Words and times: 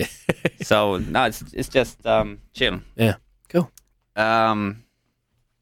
So 0.64 0.98
no, 0.98 1.24
it's 1.26 1.42
it's 1.52 1.68
just 1.68 2.06
um, 2.06 2.38
chill. 2.52 2.80
yeah. 2.96 3.14
Cool. 3.52 3.66
Um, 4.16 4.76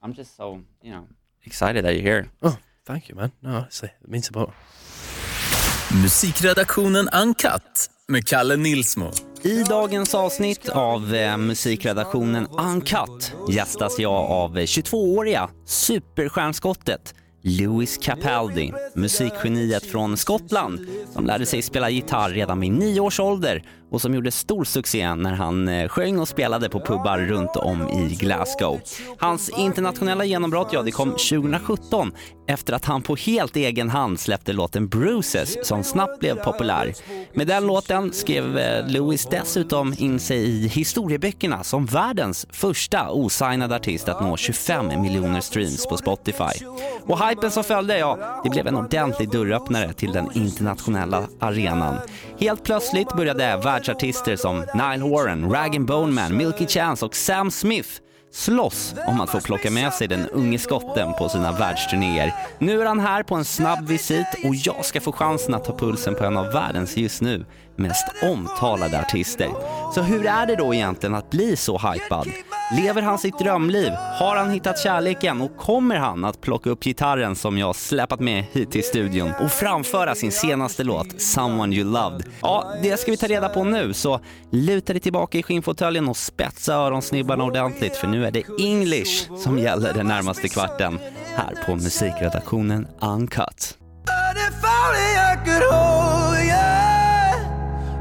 I'm 0.03 0.15
just 0.15 0.37
so 0.37 0.61
you 0.83 0.91
know 0.93 1.07
excited 1.45 1.85
that 1.85 1.95
you're 1.95 2.03
here. 2.15 2.27
Oh, 2.43 2.57
thank 2.87 3.09
you, 3.09 3.17
man. 3.17 3.31
No, 3.43 3.51
honestly, 3.51 3.89
it 4.05 4.11
means 4.11 4.31
a 4.35 4.39
lot. 4.39 4.53
Musikredaktionen 6.03 7.09
Uncut 7.23 7.91
med 8.09 8.27
Kalle 8.27 8.57
Nilsmo. 8.57 9.11
I 9.43 9.63
dagens 9.63 10.15
avsnitt 10.15 10.69
av 10.69 11.15
eh, 11.15 11.37
musikredaktionen 11.37 12.47
Uncut 12.47 13.33
gästas 13.49 13.99
jag 13.99 14.13
av 14.13 14.57
22-åriga 14.57 15.51
superstjärnskottet 15.65 17.15
Lewis 17.43 17.99
Capaldi, 17.99 18.73
musikgeniet 18.95 19.87
från 19.87 20.17
Skottland 20.17 20.87
som 21.13 21.27
lärde 21.27 21.47
sig 21.47 21.63
spela 21.63 21.91
gitarr 21.91 22.31
redan 22.31 22.61
vid 22.61 22.73
nio 22.73 23.01
års 23.01 23.21
ålder 23.21 23.63
och 23.91 24.01
som 24.01 24.15
gjorde 24.15 24.31
stor 24.31 24.65
succé 24.65 25.15
när 25.15 25.33
han 25.33 25.69
eh, 25.69 25.89
sjöng 25.89 26.19
och 26.19 26.29
spelade 26.29 26.69
på 26.69 26.81
pubbar 26.81 27.19
runt 27.19 27.57
om 27.57 27.89
i 27.89 28.17
Glasgow. 28.21 28.81
Hans 29.19 29.49
internationella 29.49 30.25
genombrott, 30.25 30.69
ja 30.73 30.83
det 30.83 30.91
kom 30.91 31.11
2017 31.11 32.13
efter 32.51 32.73
att 32.73 32.85
han 32.85 33.03
på 33.03 33.17
helt 33.17 33.57
egen 33.57 33.91
hand 33.91 34.21
släppte 34.21 34.53
låten 34.53 34.89
Bruises 34.89 35.67
som 35.67 35.85
snabbt 35.85 36.21
blev 36.21 36.35
populär. 36.35 36.95
Med 37.33 37.47
den 37.47 37.67
låten 37.67 38.13
skrev 38.13 38.59
eh, 38.59 38.87
Lewis 38.87 39.27
dessutom 39.31 39.95
in 39.99 40.21
sig 40.21 40.39
i 40.39 40.69
historieböckerna 40.69 41.65
som 41.65 41.87
världens 41.87 42.47
första 42.51 43.11
osignade 43.11 43.77
artist 43.77 44.09
att 44.09 44.21
nå 44.21 44.37
25 44.37 44.87
miljoner 45.03 45.41
streams 45.41 45.87
på 45.87 45.97
Spotify. 45.97 46.65
Och 47.07 47.29
hypen 47.29 47.51
som 47.51 47.65
följde, 47.65 47.99
ja, 47.99 48.41
det 48.45 48.51
blev 48.51 48.67
en 48.67 48.77
ordentlig 48.77 49.31
dörröppnare 49.31 49.93
till 49.93 50.13
den 50.13 50.31
internationella 50.35 51.29
arenan. 51.41 51.97
Helt 52.39 52.65
plötsligt 52.65 53.17
började 53.17 53.57
världsartister 53.81 54.37
som 54.37 54.65
Nile 54.75 55.05
Horan, 55.05 55.53
Rag 55.53 55.87
Bone 55.87 56.13
Man, 56.13 56.37
Milky 56.37 56.67
Chance 56.67 57.07
och 57.07 57.17
Sam 57.17 57.51
Smith 57.51 57.89
slåss 58.33 58.95
om 59.07 59.21
att 59.21 59.31
få 59.31 59.41
plocka 59.41 59.71
med 59.71 59.93
sig 59.93 60.09
den 60.09 60.29
unge 60.29 60.59
skotten 60.59 61.15
på 61.19 61.29
sina 61.29 61.53
världsturnéer. 61.53 62.35
Nu 62.59 62.81
är 62.81 62.87
han 62.87 63.01
här 63.01 63.23
på 63.23 63.35
en 63.35 63.45
snabb 63.45 63.89
visit 63.89 64.27
och 64.45 64.55
jag 64.55 64.85
ska 64.85 65.01
få 65.01 65.13
chansen 65.13 65.55
att 65.55 65.65
ta 65.65 65.79
pulsen 65.79 66.15
på 66.15 66.25
en 66.25 66.37
av 66.37 66.53
världens 66.53 66.97
just 66.97 67.23
nu 67.23 67.45
mest 67.81 68.07
omtalade 68.23 69.01
artister. 69.01 69.49
Så 69.95 70.03
hur 70.03 70.27
är 70.27 70.47
det 70.47 70.57
då 70.57 70.75
egentligen 70.75 71.15
att 71.15 71.31
bli 71.31 71.57
så 71.57 71.79
hypad? 71.79 72.29
Lever 72.77 73.03
han 73.03 73.19
sitt 73.19 73.39
drömliv? 73.39 73.93
Har 73.93 74.37
han 74.37 74.51
hittat 74.51 74.79
kärleken? 74.79 75.41
Och 75.41 75.57
kommer 75.57 75.97
han 75.97 76.25
att 76.25 76.41
plocka 76.41 76.71
upp 76.71 76.85
gitarren 76.85 77.37
som 77.37 77.59
jag 77.59 77.77
släpat 77.77 78.21
med 78.21 78.45
hit 78.53 78.71
till 78.71 78.85
studion 78.85 79.33
och 79.41 79.51
framföra 79.51 80.15
sin 80.15 80.33
senaste 80.33 80.85
låt, 80.85 81.21
Someone 81.21 81.77
You 81.77 81.93
Loved? 81.93 82.25
Ja, 82.41 82.75
det 82.83 83.01
ska 83.01 83.11
vi 83.11 83.17
ta 83.17 83.27
reda 83.27 83.49
på 83.49 83.65
nu, 83.65 83.93
så 83.93 84.21
luta 84.51 84.93
dig 84.93 85.01
tillbaka 85.01 85.39
i 85.39 85.43
skinnfåtöljen 85.43 86.09
och 86.09 86.17
spetsa 86.17 86.75
öronsnibbarna 86.75 87.45
ordentligt 87.45 87.97
för 87.97 88.09
nu 88.09 88.27
är 88.27 88.31
det 88.31 88.43
English 88.59 89.31
som 89.37 89.59
gäller 89.59 89.93
den 89.95 90.07
närmaste 90.07 90.49
kvarten 90.49 90.99
här 91.37 91.65
på 91.67 91.75
musikredaktionen 91.75 92.89
Uncut. 93.01 93.77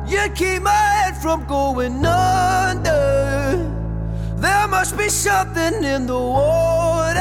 You'd 0.10 0.36
keep 0.36 0.62
my 0.64 0.72
head 0.72 1.16
from 1.18 1.46
going 1.46 2.06
under. 2.06 3.66
There 4.38 4.68
must 4.68 4.98
be 4.98 5.10
something 5.10 5.84
in 5.84 6.08
the 6.08 6.20
water, 6.20 7.20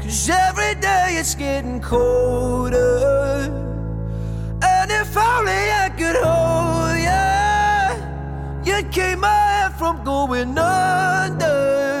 cause 0.00 0.30
every 0.30 0.74
day 0.80 1.16
it's 1.18 1.34
getting 1.34 1.80
colder. 1.80 3.50
And 4.62 4.90
if 4.90 5.16
only 5.16 5.52
I 5.84 5.90
could 5.98 6.16
hold 6.16 6.98
you, 7.08 8.72
you'd 8.72 8.92
keep 8.92 9.18
my 9.18 9.28
head 9.28 9.72
from 9.74 10.04
going 10.04 10.56
under. 10.58 11.93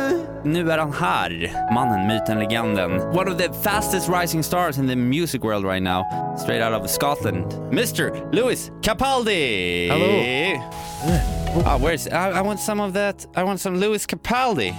Nu 0.44 0.70
är 0.70 0.78
han 0.78 0.92
här, 0.92 1.52
mannen, 1.74 2.06
myten, 2.06 2.38
legenden. 2.38 3.00
One 3.00 3.30
of 3.30 3.38
the 3.38 3.52
fastest 3.62 4.08
rising 4.08 4.42
stars 4.42 4.78
in 4.78 4.86
the 4.86 4.96
music 4.96 5.42
world 5.42 5.64
right 5.64 5.82
now. 5.82 6.04
Straight 6.36 6.60
out 6.60 6.82
of 6.82 6.90
Scotland. 6.90 7.46
Mr. 7.70 8.12
Lewis 8.32 8.70
Capaldi! 8.82 9.88
Hello. 9.88 10.62
Ah, 11.64 11.74
oh, 11.74 11.78
where's... 11.78 12.06
I, 12.08 12.30
I 12.30 12.42
want 12.42 12.60
some 12.60 12.78
of 12.78 12.92
that. 12.92 13.26
I 13.34 13.42
want 13.42 13.60
some 13.60 13.80
Lewis 13.80 14.06
Capaldi. 14.06 14.74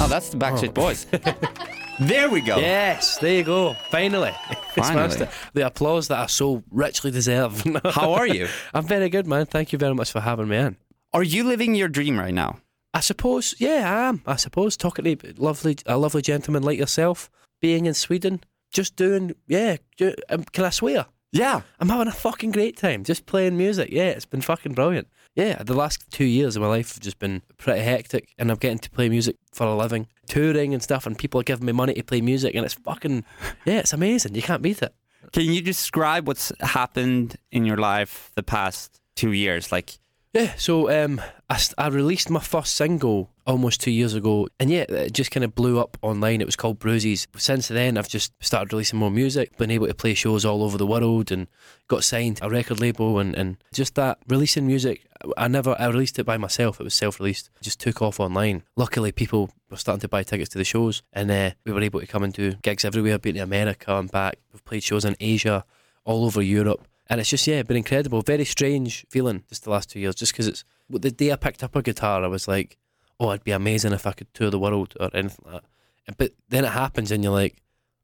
Oh, 0.00 0.06
that's 0.08 0.30
the 0.30 0.38
Backstreet 0.38 0.70
oh. 0.70 0.72
Boys. 0.72 1.06
there 2.00 2.30
we 2.30 2.40
go. 2.40 2.56
Yes, 2.56 3.18
there 3.18 3.34
you 3.34 3.44
go. 3.44 3.74
Finally. 3.90 4.32
Finally. 4.74 5.28
The 5.52 5.66
applause 5.66 6.08
that 6.08 6.18
I 6.18 6.26
so 6.26 6.62
richly 6.70 7.10
deserve. 7.10 7.62
How 7.92 8.14
are 8.14 8.26
you? 8.26 8.48
I'm 8.74 8.86
very 8.86 9.10
good, 9.10 9.26
man. 9.26 9.44
Thank 9.44 9.70
you 9.72 9.78
very 9.78 9.94
much 9.94 10.12
for 10.12 10.20
having 10.20 10.48
me 10.48 10.56
in. 10.56 10.76
Are 11.12 11.22
you 11.22 11.44
living 11.44 11.74
your 11.74 11.88
dream 11.88 12.18
right 12.18 12.34
now? 12.34 12.56
I 12.94 13.00
suppose, 13.00 13.56
yeah, 13.58 13.92
I 13.92 14.08
am. 14.08 14.22
I 14.24 14.36
suppose 14.36 14.76
talking 14.76 15.04
to 15.04 15.34
lovely, 15.36 15.76
a 15.84 15.98
lovely 15.98 16.22
gentleman 16.22 16.62
like 16.62 16.78
yourself, 16.78 17.28
being 17.60 17.86
in 17.86 17.94
Sweden, 17.94 18.40
just 18.72 18.94
doing, 18.94 19.34
yeah. 19.48 19.76
Do, 19.96 20.14
um, 20.30 20.44
can 20.44 20.64
I 20.64 20.70
swear? 20.70 21.06
Yeah. 21.32 21.62
I'm 21.80 21.88
having 21.88 22.06
a 22.06 22.12
fucking 22.12 22.52
great 22.52 22.76
time 22.76 23.02
just 23.02 23.26
playing 23.26 23.56
music. 23.56 23.88
Yeah, 23.90 24.10
it's 24.10 24.24
been 24.24 24.40
fucking 24.40 24.74
brilliant. 24.74 25.08
Yeah, 25.34 25.60
the 25.64 25.74
last 25.74 26.08
two 26.12 26.24
years 26.24 26.54
of 26.54 26.62
my 26.62 26.68
life 26.68 26.94
have 26.94 27.00
just 27.00 27.18
been 27.18 27.42
pretty 27.58 27.80
hectic, 27.80 28.32
and 28.38 28.52
I'm 28.52 28.56
getting 28.58 28.78
to 28.78 28.90
play 28.90 29.08
music 29.08 29.36
for 29.52 29.66
a 29.66 29.74
living, 29.74 30.06
touring 30.28 30.72
and 30.72 30.80
stuff, 30.80 31.04
and 31.04 31.18
people 31.18 31.40
are 31.40 31.44
giving 31.44 31.66
me 31.66 31.72
money 31.72 31.94
to 31.94 32.04
play 32.04 32.20
music, 32.20 32.54
and 32.54 32.64
it's 32.64 32.74
fucking, 32.74 33.24
yeah, 33.64 33.80
it's 33.80 33.92
amazing. 33.92 34.36
You 34.36 34.42
can't 34.42 34.62
beat 34.62 34.82
it. 34.82 34.94
Can 35.32 35.42
you 35.52 35.60
describe 35.60 36.28
what's 36.28 36.52
happened 36.60 37.34
in 37.50 37.64
your 37.64 37.78
life 37.78 38.30
the 38.36 38.44
past 38.44 39.00
two 39.16 39.32
years? 39.32 39.72
Like, 39.72 39.98
Yeah, 40.34 40.52
so 40.56 40.90
um, 40.90 41.20
I, 41.48 41.62
I 41.78 41.86
released 41.86 42.28
my 42.28 42.40
first 42.40 42.74
single 42.74 43.30
almost 43.46 43.80
two 43.80 43.92
years 43.92 44.14
ago, 44.14 44.48
and 44.58 44.68
yeah, 44.68 44.82
it 44.88 45.12
just 45.12 45.30
kind 45.30 45.44
of 45.44 45.54
blew 45.54 45.78
up 45.78 45.96
online. 46.02 46.40
It 46.40 46.46
was 46.46 46.56
called 46.56 46.80
Bruises. 46.80 47.28
Since 47.36 47.68
then, 47.68 47.96
I've 47.96 48.08
just 48.08 48.32
started 48.40 48.72
releasing 48.72 48.98
more 48.98 49.12
music, 49.12 49.56
been 49.58 49.70
able 49.70 49.86
to 49.86 49.94
play 49.94 50.12
shows 50.14 50.44
all 50.44 50.64
over 50.64 50.76
the 50.76 50.88
world, 50.88 51.30
and 51.30 51.46
got 51.86 52.02
signed 52.02 52.40
a 52.42 52.50
record 52.50 52.80
label, 52.80 53.20
and, 53.20 53.36
and 53.36 53.58
just 53.72 53.94
that 53.94 54.18
releasing 54.26 54.66
music. 54.66 55.06
I 55.38 55.46
never 55.46 55.76
I 55.78 55.86
released 55.86 56.18
it 56.18 56.26
by 56.26 56.36
myself. 56.36 56.80
It 56.80 56.84
was 56.84 56.94
self-released. 56.94 57.50
It 57.60 57.62
just 57.62 57.78
took 57.78 58.02
off 58.02 58.18
online. 58.18 58.64
Luckily, 58.74 59.12
people 59.12 59.50
were 59.70 59.76
starting 59.76 60.00
to 60.00 60.08
buy 60.08 60.24
tickets 60.24 60.50
to 60.50 60.58
the 60.58 60.64
shows, 60.64 61.04
and 61.12 61.30
uh, 61.30 61.52
we 61.64 61.70
were 61.70 61.80
able 61.80 62.00
to 62.00 62.08
come 62.08 62.24
and 62.24 62.32
do 62.32 62.54
gigs 62.54 62.84
everywhere. 62.84 63.20
Been 63.20 63.36
to 63.36 63.42
America 63.42 63.96
and 63.96 64.10
back. 64.10 64.38
We've 64.52 64.64
played 64.64 64.82
shows 64.82 65.04
in 65.04 65.14
Asia, 65.20 65.64
all 66.04 66.24
over 66.24 66.42
Europe. 66.42 66.84
And 67.08 67.20
it's 67.20 67.30
just, 67.30 67.46
yeah, 67.46 67.62
been 67.62 67.76
incredible. 67.76 68.22
Very 68.22 68.44
strange 68.44 69.04
feeling 69.10 69.44
just 69.48 69.64
the 69.64 69.70
last 69.70 69.90
two 69.90 70.00
years, 70.00 70.14
just 70.14 70.32
because 70.32 70.48
it's 70.48 70.64
the 70.88 71.10
day 71.10 71.32
I 71.32 71.36
picked 71.36 71.62
up 71.62 71.76
a 71.76 71.82
guitar, 71.82 72.24
I 72.24 72.28
was 72.28 72.48
like, 72.48 72.78
oh, 73.20 73.30
it'd 73.30 73.44
be 73.44 73.52
amazing 73.52 73.92
if 73.92 74.06
I 74.06 74.12
could 74.12 74.32
tour 74.34 74.50
the 74.50 74.58
world 74.58 74.94
or 74.98 75.10
anything 75.14 75.44
like 75.44 75.62
that. 76.06 76.16
But 76.16 76.32
then 76.48 76.64
it 76.64 76.72
happens 76.72 77.10
and 77.10 77.22
you're 77.22 77.32
like, 77.32 77.56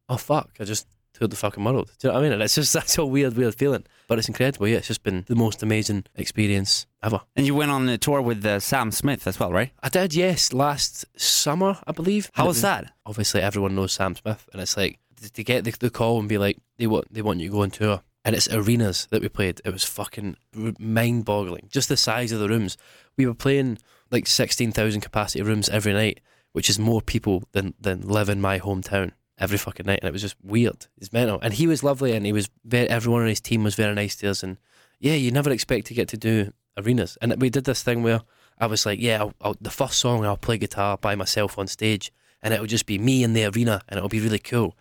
oh, 0.08 0.16
fuck, 0.16 0.50
I 0.60 0.64
just 0.64 0.86
toured 1.12 1.30
the 1.30 1.36
fucking 1.36 1.62
world. 1.62 1.90
Do 1.98 2.08
you 2.08 2.12
know 2.12 2.14
what 2.14 2.20
I 2.20 2.22
mean? 2.24 2.32
And 2.32 2.42
it's 2.42 2.54
just 2.54 2.72
that's 2.74 2.98
a 2.98 3.04
weird, 3.04 3.36
weird 3.36 3.54
feeling. 3.54 3.84
But 4.06 4.18
it's 4.18 4.28
incredible. 4.28 4.66
Yeah, 4.68 4.78
it's 4.78 4.88
just 4.88 5.02
been 5.02 5.24
the 5.28 5.36
most 5.36 5.62
amazing 5.62 6.04
experience 6.16 6.86
ever. 7.02 7.20
and 7.36 7.46
you 7.46 7.54
went 7.54 7.70
on 7.70 7.88
a 7.88 7.98
tour 7.98 8.20
with 8.20 8.44
uh, 8.44 8.60
Sam 8.60 8.90
Smith 8.90 9.26
as 9.26 9.38
well, 9.38 9.52
right? 9.52 9.70
I 9.82 9.88
did, 9.88 10.14
yes, 10.14 10.52
last 10.52 11.04
summer, 11.18 11.78
I 11.86 11.92
believe. 11.92 12.30
How 12.34 12.44
it 12.44 12.48
was 12.48 12.62
that? 12.62 12.92
Obviously, 13.06 13.40
everyone 13.40 13.74
knows 13.74 13.92
Sam 13.92 14.16
Smith, 14.16 14.48
and 14.52 14.60
it's 14.60 14.76
like 14.76 14.98
to 15.32 15.44
get 15.44 15.64
the, 15.64 15.70
the 15.78 15.90
call 15.90 16.18
and 16.18 16.28
be 16.28 16.38
like, 16.38 16.58
they 16.78 16.86
want 16.86 17.12
they 17.12 17.22
want 17.22 17.40
you 17.40 17.48
to 17.48 17.52
go 17.52 17.62
on 17.62 17.70
tour, 17.70 18.02
and 18.25 18.36
it's 18.36 18.48
arenas 18.53 19.08
that 19.10 19.22
we 19.22 19.28
played. 19.28 19.60
It 19.64 19.72
was 19.72 19.84
fucking 19.84 20.36
mind 20.78 21.25
boggling. 21.25 21.69
Just 21.70 21.88
the 21.88 21.97
size 21.97 22.32
of 22.32 22.41
the 22.41 22.48
rooms. 22.48 22.76
We 23.16 23.26
were 23.26 23.34
playing 23.34 23.78
like 24.10 24.26
sixteen 24.26 24.72
thousand 24.72 25.00
capacity 25.00 25.42
rooms 25.42 25.69
every 25.69 25.92
night, 25.92 26.20
which 26.53 26.70
is 26.70 26.78
more 26.78 27.00
people 27.00 27.44
than 27.53 27.75
than 27.80 28.03
live 28.03 28.28
in 28.28 28.41
my 28.41 28.59
hometown 28.59 29.12
every 29.38 29.59
fucking 29.59 29.86
night, 29.86 30.00
and 30.03 30.09
it 30.09 30.12
was 30.12 30.22
just 30.22 30.36
weird. 30.42 30.86
It's 30.98 31.12
mental, 31.12 31.41
and 31.41 31.54
he 31.54 31.66
was 31.66 31.82
lovely, 31.82 32.12
and 32.12 32.26
he 32.26 32.32
was 32.32 32.50
very, 32.64 32.88
everyone 32.88 33.22
on 33.22 33.28
his 33.28 33.41
team 33.41 33.64
was 33.64 33.75
very 33.75 33.94
nice 33.94 34.16
to 34.16 34.30
us, 34.30 34.42
and 34.42 34.59
yeah, 34.98 35.14
you 35.14 35.30
never 35.30 35.50
expect 35.50 35.86
to 35.86 35.94
get 35.94 36.09
to 36.09 36.19
do 36.19 36.53
arenas, 36.76 37.16
and 37.22 37.41
we 37.41 37.48
did 37.48 37.64
this 37.64 37.83
thing 37.83 38.03
where 38.03 38.21
I 38.59 38.66
was 38.66 38.84
like, 38.84 39.00
yeah, 39.00 39.21
I'll, 39.21 39.34
I'll, 39.41 39.56
the 39.59 39.71
first 39.71 39.98
song 39.98 40.27
I'll 40.27 40.36
play 40.36 40.59
guitar 40.59 40.98
by 40.98 41.15
myself 41.15 41.59
on 41.59 41.66
stage, 41.66 42.12
and 42.42 42.53
it'll 42.53 42.66
just 42.66 42.84
be 42.84 42.98
me 42.98 43.22
in 43.22 43.33
the 43.33 43.47
arena, 43.47 43.80
and 43.89 43.97
it'll 43.97 44.10
be 44.10 44.21
really 44.21 44.39
cool. 44.39 44.77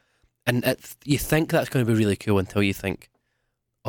And 0.46 0.66
it, 0.66 0.96
you 1.06 1.18
think 1.18 1.50
that's 1.50 1.69
going 1.69 1.86
to 1.86 1.90
be 1.90 1.98
really 1.98 2.18
cool 2.18 2.40
until 2.40 2.62
you 2.62 2.74
think, 2.74 3.10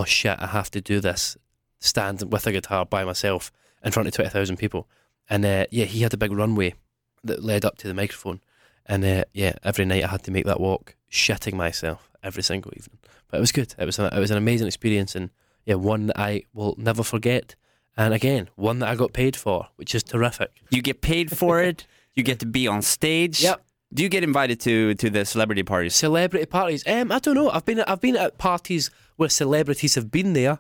oh 0.01 0.05
shit, 0.05 0.37
I 0.39 0.47
have 0.47 0.71
to 0.71 0.81
do 0.81 0.99
this, 1.01 1.37
stand 1.79 2.33
with 2.33 2.47
a 2.47 2.53
guitar 2.53 2.87
by 2.87 3.05
myself 3.05 3.53
in 3.85 3.93
front 3.93 4.09
of 4.09 4.15
twenty 4.15 4.31
thousand 4.31 4.57
people. 4.57 4.89
And 5.29 5.45
uh, 5.45 5.67
yeah, 5.71 5.85
he 5.85 6.01
had 6.01 6.15
a 6.15 6.17
big 6.17 6.33
runway 6.33 6.75
that 7.23 7.45
led 7.45 7.65
up 7.65 7.77
to 7.79 7.89
the 7.89 7.95
microphone, 7.95 8.41
and 8.87 9.05
uh, 9.05 9.25
yeah, 9.33 9.55
every 9.63 9.85
night 9.85 10.05
I 10.05 10.09
had 10.09 10.23
to 10.25 10.31
make 10.31 10.47
that 10.47 10.59
walk, 10.59 10.97
shitting 11.13 11.53
myself 11.53 12.11
every 12.23 12.43
single 12.43 12.73
evening. 12.75 12.99
But 13.29 13.37
it 13.37 13.41
was 13.41 13.53
good. 13.53 13.75
It 13.79 13.85
was 13.85 13.99
a, 13.99 14.07
it 14.17 14.19
was 14.19 14.31
an 14.31 14.39
amazing 14.39 14.67
experience, 14.67 15.15
and 15.15 15.31
yeah, 15.67 15.75
one 15.75 16.07
that 16.07 16.19
I 16.19 16.45
will 16.55 16.75
never 16.79 17.03
forget. 17.03 17.55
And 17.97 18.15
again, 18.15 18.49
one 18.57 18.79
that 18.79 18.89
I 18.89 18.95
got 18.95 19.13
paid 19.13 19.37
for, 19.37 19.69
which 19.77 19.95
is 19.95 20.03
terrific. 20.03 20.63
You 20.71 20.81
get 20.81 21.03
paid 21.03 21.37
for 21.37 21.63
it. 21.63 21.87
You 22.17 22.25
get 22.25 22.41
to 22.41 22.47
be 22.47 22.67
on 22.67 22.83
stage. 22.83 23.41
Yep. 23.41 23.63
Do 23.95 24.03
you 24.03 24.09
get 24.09 24.25
invited 24.25 24.59
to 24.61 24.95
to 24.95 25.11
the 25.11 25.25
celebrity 25.25 25.63
parties? 25.63 25.95
Celebrity 25.95 26.45
parties. 26.47 26.85
Um, 26.87 27.13
I 27.13 27.21
don't 27.21 27.37
know. 27.37 27.49
I've 27.51 27.65
been 27.65 27.81
I've 27.81 28.01
been 28.01 28.17
at 28.17 28.37
parties 28.37 28.91
where 29.21 29.29
celebrities 29.29 29.97
have 29.97 30.11
been 30.11 30.33
there. 30.33 30.59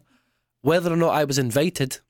Whether 0.61 0.93
or 0.93 0.97
not 0.97 1.15
I 1.15 1.25
was 1.25 1.39
invited 1.39 2.01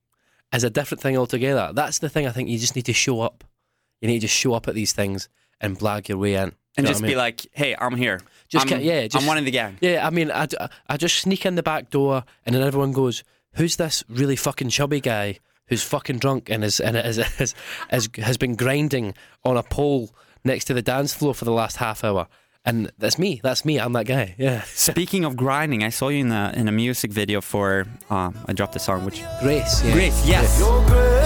is 0.52 0.64
a 0.64 0.69
different 0.70 1.00
thing 1.00 1.17
altogether. 1.17 1.70
That's 1.73 2.00
the 2.00 2.08
thing 2.08 2.26
I 2.26 2.32
think 2.32 2.49
you 2.49 2.58
just 2.58 2.75
need 2.75 2.87
to 2.87 2.93
show 2.93 3.20
up. 3.20 3.44
You 4.00 4.08
need 4.08 4.19
to 4.19 4.26
just 4.26 4.35
show 4.35 4.55
up 4.55 4.67
at 4.67 4.75
these 4.75 4.93
things 4.93 5.29
and 5.61 5.79
blag 5.79 6.08
your 6.08 6.19
way 6.19 6.35
in. 6.35 6.52
and 6.76 6.85
just 6.88 7.05
I 7.05 7.06
be 7.06 7.14
like, 7.14 7.47
hey, 7.52 7.76
I'm 7.79 7.94
here. 7.94 8.20
Just 8.49 8.73
I'm, 8.73 8.81
yeah, 8.81 9.06
just- 9.06 9.17
I'm 9.17 9.26
one 9.29 9.38
of 9.38 9.44
the 9.44 9.52
gang. 9.52 9.79
Yeah, 9.81 10.05
I 10.05 10.11
mean, 10.11 10.32
I, 10.32 10.49
I 10.88 10.97
just 10.97 11.20
sneak 11.20 11.47
in 11.47 11.55
the 11.55 11.62
back 11.62 11.91
door, 11.91 12.25
and 12.44 12.52
then 12.55 12.62
everyone 12.64 12.91
goes, 12.91 13.23
"Who's 13.55 13.76
this 13.76 14.02
really 14.08 14.35
fucking 14.35 14.70
chubby 14.70 15.00
guy 15.00 15.38
who's 15.69 15.85
fucking 15.85 16.19
drunk 16.19 16.50
and 16.50 16.64
is 16.64 16.81
and 16.81 16.97
is, 16.97 17.19
is, 17.19 17.55
is, 17.93 18.08
has 18.17 18.37
been 18.38 18.56
grinding 18.56 19.14
on 19.44 19.56
a 19.56 19.62
pole 19.62 20.11
next 20.44 20.64
to 20.64 20.75
the 20.75 20.82
dance 20.82 21.12
floor 21.14 21.32
for 21.32 21.44
the 21.44 21.52
last 21.52 21.76
half 21.76 22.02
hour?" 22.02 22.26
And 22.64 22.90
that's 22.98 23.18
me. 23.18 23.40
That's 23.42 23.64
me. 23.64 23.78
I'm 23.80 23.92
that 23.94 24.06
guy. 24.06 24.34
Yeah, 24.38 24.62
Speaking 24.74 25.24
of 25.24 25.34
grinding, 25.36 25.82
I 25.82 25.88
saw 25.90 26.08
you 26.08 26.20
in 26.20 26.32
a 26.32 26.52
in 26.54 26.68
a 26.68 26.72
music 26.72 27.10
video 27.10 27.40
for 27.40 27.86
uh, 28.10 28.30
I 28.46 28.52
dropped 28.52 28.74
the 28.74 28.78
song, 28.78 29.04
which 29.04 29.22
Grace. 29.40 29.82
Yeah. 29.82 29.92
Grace, 29.92 30.26
yes. 30.26 31.19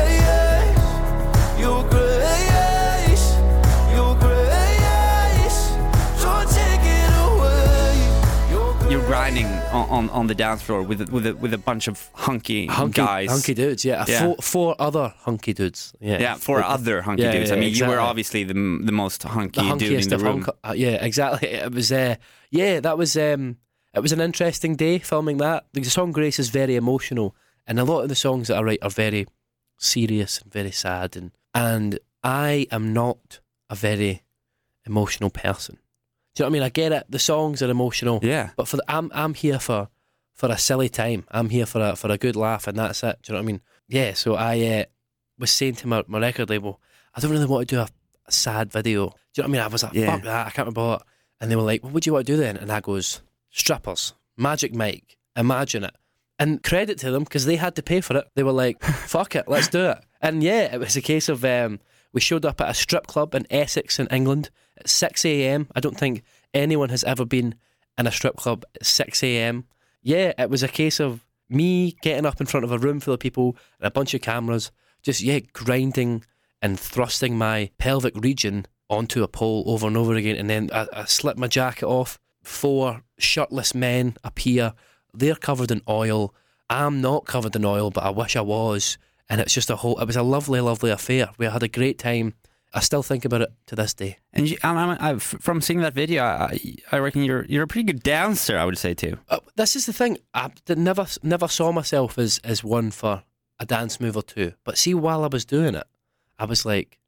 On, 9.74 9.88
on, 9.90 10.10
on 10.10 10.26
the 10.28 10.34
dance 10.34 10.62
floor 10.62 10.82
with 10.82 11.00
a- 11.00 11.10
with 11.14 11.26
a, 11.26 11.34
with 11.34 11.52
a 11.52 11.58
bunch 11.58 11.88
of 11.88 12.08
hunky, 12.14 12.66
Hunky, 12.66 13.02
guys. 13.02 13.30
hunky 13.30 13.54
dudes. 13.54 13.84
Yeah, 13.84 14.04
Yeah. 14.08 14.20
Four, 14.22 14.36
four 14.36 14.76
other 14.78 15.12
hunky 15.26 15.52
dudes. 15.52 15.92
Yeah, 16.00 16.20
Yeah, 16.20 16.34
for 16.36 16.56
Like, 16.60 16.70
other 16.70 17.02
hunky 17.02 17.22
yeah, 17.24 17.32
dudes. 17.32 17.50
I 17.50 17.54
yeah, 17.56 17.60
mean, 17.60 17.74
you 17.74 17.86
were 17.86 18.00
obviously 18.00 18.44
the 18.44 18.54
the 18.54 18.92
most 18.92 19.22
hunky 19.24 19.60
the 19.68 19.76
dude 19.76 20.02
in 20.04 20.08
the 20.08 20.18
room. 20.18 20.42
hunk. 20.42 20.56
Uh, 20.68 20.74
yeah, 20.76 21.04
exactly. 21.04 21.48
It 21.48 21.72
was. 21.72 21.90
Uh, 21.92 22.14
yeah, 22.50 22.80
that 22.80 22.96
was. 22.96 23.16
Um, 23.16 23.58
it 23.94 24.00
was 24.00 24.12
an 24.12 24.20
interesting 24.20 24.76
day 24.76 24.98
filming 24.98 25.38
that. 25.38 25.66
The 25.72 25.84
song 25.84 26.12
"Grace" 26.12 26.38
is 26.38 26.48
very 26.50 26.76
emotional, 26.76 27.34
and 27.66 27.78
a 27.80 27.84
lot 27.84 28.00
of 28.02 28.08
the 28.08 28.14
songs 28.26 28.48
that 28.48 28.56
I 28.58 28.62
write 28.62 28.82
are 28.82 28.90
very 28.90 29.26
serious 29.78 30.40
and 30.40 30.52
very 30.52 30.70
sad, 30.72 31.16
and 31.16 31.30
and 31.54 31.98
I 32.22 32.66
am 32.70 32.92
not 32.92 33.40
a 33.70 33.74
very 33.74 34.22
emotional 34.86 35.30
person. 35.30 35.78
Do 36.34 36.42
you 36.42 36.44
know 36.44 36.50
what 36.50 36.50
I 36.50 36.52
mean? 36.54 36.62
I 36.64 36.68
get 36.70 36.92
it. 36.92 37.04
The 37.08 37.18
songs 37.18 37.62
are 37.62 37.70
emotional, 37.70 38.20
Yeah. 38.22 38.50
but 38.56 38.66
for 38.68 38.76
the, 38.78 38.84
I'm 38.88 39.10
I'm 39.14 39.34
here 39.34 39.58
for 39.58 39.88
for 40.34 40.48
a 40.50 40.58
silly 40.58 40.88
time. 40.88 41.24
I'm 41.30 41.48
here 41.50 41.66
for 41.66 41.80
a 41.80 41.96
for 41.96 42.10
a 42.10 42.18
good 42.18 42.34
laugh, 42.36 42.66
and 42.66 42.76
that's 42.78 43.02
it. 43.04 43.18
Do 43.22 43.32
you 43.32 43.34
know 43.34 43.42
what 43.42 43.44
I 43.44 43.52
mean? 43.52 43.60
Yeah. 43.88 44.14
So 44.14 44.34
I 44.34 44.60
uh, 44.60 44.84
was 45.38 45.50
saying 45.52 45.76
to 45.76 45.86
my, 45.86 46.02
my 46.08 46.18
record 46.18 46.50
label, 46.50 46.80
I 47.14 47.20
don't 47.20 47.30
really 47.30 47.46
want 47.46 47.68
to 47.68 47.74
do 47.76 47.80
a, 47.80 47.88
a 48.26 48.32
sad 48.32 48.72
video. 48.72 49.10
Do 49.10 49.42
you 49.42 49.42
know 49.42 49.44
what 49.44 49.44
I 49.44 49.52
mean? 49.52 49.60
I 49.60 49.66
was 49.68 49.82
like, 49.84 49.94
Yeah. 49.94 50.10
fuck 50.12 50.22
that. 50.24 50.46
I 50.46 50.50
can't 50.50 50.66
remember 50.66 50.86
what. 50.88 51.02
And 51.40 51.50
they 51.50 51.56
were 51.56 51.62
like, 51.62 51.84
what 51.84 51.92
would 51.92 52.06
you 52.06 52.14
want 52.14 52.26
to 52.26 52.32
do 52.32 52.36
then? 52.36 52.56
And 52.56 52.70
I 52.72 52.80
goes, 52.80 53.20
strippers, 53.50 54.14
Magic 54.36 54.74
Mike, 54.74 55.16
imagine 55.36 55.84
it. 55.84 55.94
And 56.38 56.62
credit 56.62 56.98
to 56.98 57.10
them 57.10 57.22
because 57.24 57.44
they 57.46 57.56
had 57.56 57.76
to 57.76 57.82
pay 57.82 58.00
for 58.00 58.16
it. 58.16 58.28
They 58.34 58.42
were 58.42 58.52
like, 58.52 58.82
fuck 59.06 59.36
it, 59.36 59.44
let's 59.46 59.68
do 59.68 59.86
it. 59.90 59.98
And 60.20 60.42
yeah, 60.42 60.74
it 60.74 60.80
was 60.80 60.96
a 60.96 61.00
case 61.02 61.28
of 61.28 61.44
um, 61.44 61.80
we 62.12 62.20
showed 62.20 62.44
up 62.44 62.60
at 62.60 62.70
a 62.70 62.74
strip 62.74 63.06
club 63.06 63.34
in 63.34 63.46
Essex 63.50 63.98
in 64.00 64.06
England 64.08 64.50
at 64.78 64.88
6 64.88 65.24
a.m. 65.24 65.68
I 65.74 65.80
don't 65.80 65.98
think 65.98 66.22
anyone 66.52 66.88
has 66.90 67.04
ever 67.04 67.24
been 67.24 67.54
in 67.98 68.06
a 68.06 68.12
strip 68.12 68.36
club 68.36 68.64
at 68.74 68.86
6 68.86 69.22
a.m. 69.22 69.64
Yeah, 70.02 70.32
it 70.38 70.50
was 70.50 70.62
a 70.62 70.68
case 70.68 71.00
of 71.00 71.24
me 71.48 71.96
getting 72.02 72.26
up 72.26 72.40
in 72.40 72.46
front 72.46 72.64
of 72.64 72.72
a 72.72 72.78
room 72.78 73.00
full 73.00 73.14
of 73.14 73.20
people 73.20 73.56
and 73.78 73.86
a 73.86 73.90
bunch 73.90 74.14
of 74.14 74.20
cameras, 74.20 74.70
just, 75.02 75.20
yeah, 75.20 75.40
grinding 75.52 76.24
and 76.62 76.78
thrusting 76.78 77.36
my 77.36 77.70
pelvic 77.78 78.14
region 78.16 78.66
onto 78.88 79.22
a 79.22 79.28
pole 79.28 79.64
over 79.66 79.86
and 79.86 79.96
over 79.96 80.14
again. 80.14 80.36
And 80.36 80.48
then 80.48 80.70
I, 80.72 80.86
I 80.92 81.04
slip 81.04 81.36
my 81.36 81.46
jacket 81.46 81.86
off. 81.86 82.18
Four 82.42 83.02
shirtless 83.18 83.74
men 83.74 84.16
appear. 84.22 84.74
They're 85.12 85.34
covered 85.34 85.70
in 85.70 85.82
oil. 85.88 86.34
I'm 86.68 87.00
not 87.00 87.26
covered 87.26 87.56
in 87.56 87.64
oil, 87.64 87.90
but 87.90 88.04
I 88.04 88.10
wish 88.10 88.36
I 88.36 88.40
was. 88.40 88.98
And 89.28 89.40
it's 89.40 89.54
just 89.54 89.70
a 89.70 89.76
whole, 89.76 89.98
it 90.00 90.06
was 90.06 90.16
a 90.16 90.22
lovely, 90.22 90.60
lovely 90.60 90.90
affair. 90.90 91.30
We 91.38 91.46
had 91.46 91.62
a 91.62 91.68
great 91.68 91.98
time. 91.98 92.34
I 92.74 92.80
still 92.80 93.04
think 93.04 93.24
about 93.24 93.40
it 93.40 93.52
to 93.66 93.76
this 93.76 93.94
day. 93.94 94.18
And 94.32 94.50
you, 94.50 94.58
I'm, 94.64 94.96
I'm, 95.00 95.18
from 95.20 95.60
seeing 95.60 95.80
that 95.80 95.94
video, 95.94 96.24
I, 96.24 96.58
I 96.90 96.98
reckon 96.98 97.22
you're 97.22 97.44
you're 97.44 97.62
a 97.62 97.68
pretty 97.68 97.84
good 97.84 98.02
dancer. 98.02 98.58
I 98.58 98.64
would 98.64 98.76
say 98.76 98.94
too. 98.94 99.18
Uh, 99.28 99.38
this 99.54 99.76
is 99.76 99.86
the 99.86 99.92
thing. 99.92 100.18
I 100.34 100.50
never 100.68 101.06
never 101.22 101.46
saw 101.46 101.70
myself 101.70 102.18
as 102.18 102.40
as 102.42 102.64
one 102.64 102.90
for 102.90 103.22
a 103.60 103.64
dance 103.64 104.00
move 104.00 104.16
or 104.16 104.22
two. 104.22 104.54
But 104.64 104.76
see, 104.76 104.92
while 104.92 105.22
I 105.22 105.28
was 105.28 105.44
doing 105.44 105.76
it, 105.76 105.86
I 106.36 106.46
was 106.46 106.66
like, 106.66 106.98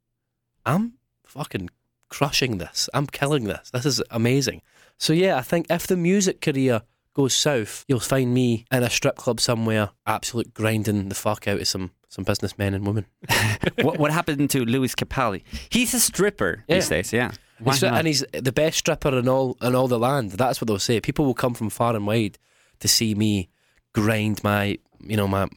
I'm 0.65 0.93
fucking 1.25 1.69
crushing 2.07 2.59
this. 2.59 2.89
I'm 2.93 3.07
killing 3.07 3.43
this. 3.43 3.69
This 3.71 3.85
is 3.85 4.01
amazing. 4.09 4.61
So 4.97 5.11
yeah, 5.11 5.35
I 5.37 5.41
think 5.41 5.67
if 5.69 5.85
the 5.85 5.97
music 5.97 6.39
career 6.39 6.81
goes 7.17 7.33
south, 7.33 7.83
you'll 7.87 7.99
find 7.99 8.33
me 8.33 8.65
in 8.71 8.83
a 8.83 8.89
strip 8.89 9.15
club 9.17 9.39
somewhere, 9.41 9.89
absolute 10.05 10.53
grinding 10.53 11.09
the 11.09 11.15
fuck 11.15 11.47
out 11.47 11.59
of 11.59 11.67
some 11.67 11.91
some 12.09 12.23
businessmen 12.23 12.73
and 12.73 12.87
women. 12.87 13.05
what, 13.81 13.99
what 13.99 14.11
happened 14.11 14.49
to 14.51 14.63
Lewis 14.63 14.95
Capaldi? 14.95 15.43
He's 15.69 15.93
a 15.93 15.99
stripper 15.99 16.63
these 16.69 16.85
Yeah. 16.89 16.95
days. 16.97 17.11
Yeah. 17.13 17.31
He's- 17.63 17.83
and 17.83 18.07
he's 18.07 18.23
the 18.31 18.51
best 18.53 18.77
stripper 18.77 19.17
in 19.17 19.27
all 19.27 19.57
in 19.61 19.75
all 19.75 19.87
the 19.89 19.99
land. 19.99 20.31
That's 20.31 20.61
what 20.61 20.67
they'll 20.67 20.79
say. 20.79 21.01
People 21.01 21.25
will 21.25 21.33
come 21.33 21.53
from 21.53 21.69
far 21.69 21.95
and 21.95 22.07
wide 22.07 22.37
to 22.79 22.87
see 22.87 23.13
me 23.15 23.49
grind 23.93 24.43
my 24.43 24.77
you 25.01 25.17
know 25.17 25.27
my 25.27 25.47